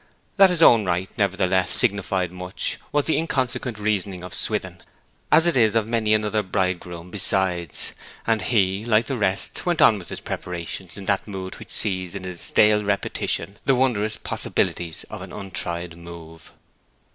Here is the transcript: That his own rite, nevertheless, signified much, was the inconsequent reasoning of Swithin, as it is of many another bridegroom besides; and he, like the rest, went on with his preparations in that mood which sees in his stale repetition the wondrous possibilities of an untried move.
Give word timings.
That 0.37 0.49
his 0.49 0.63
own 0.63 0.83
rite, 0.83 1.11
nevertheless, 1.15 1.69
signified 1.69 2.31
much, 2.31 2.79
was 2.91 3.05
the 3.05 3.17
inconsequent 3.19 3.77
reasoning 3.77 4.23
of 4.23 4.33
Swithin, 4.33 4.81
as 5.31 5.45
it 5.45 5.55
is 5.55 5.75
of 5.75 5.85
many 5.85 6.15
another 6.15 6.41
bridegroom 6.41 7.11
besides; 7.11 7.91
and 8.25 8.41
he, 8.41 8.83
like 8.83 9.05
the 9.05 9.15
rest, 9.15 9.63
went 9.63 9.79
on 9.79 9.99
with 9.99 10.09
his 10.09 10.19
preparations 10.21 10.97
in 10.97 11.05
that 11.05 11.27
mood 11.27 11.59
which 11.59 11.69
sees 11.71 12.15
in 12.15 12.23
his 12.23 12.39
stale 12.41 12.83
repetition 12.83 13.59
the 13.65 13.75
wondrous 13.75 14.17
possibilities 14.17 15.03
of 15.11 15.21
an 15.21 15.31
untried 15.31 15.95
move. 15.95 16.51